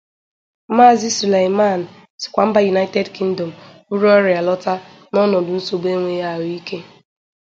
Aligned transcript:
Maazị 0.75 1.09
Suleiman 1.17 1.81
sikwa 2.21 2.43
mba 2.49 2.59
United 2.73 3.07
Kingdom 3.15 3.51
buru 3.87 4.05
ọria 4.17 4.41
lọta 4.47 4.73
n'ọnọdụ 5.11 5.51
nsogbu 5.57 5.87
enweghị 5.95 6.27
ahụ 6.31 6.45
ike. 6.57 6.77